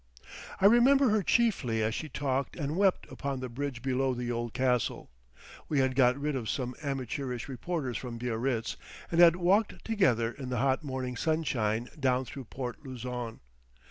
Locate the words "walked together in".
9.35-10.49